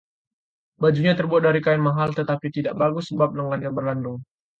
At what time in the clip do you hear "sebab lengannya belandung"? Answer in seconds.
3.13-4.17